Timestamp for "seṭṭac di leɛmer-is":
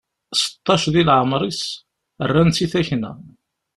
0.41-1.61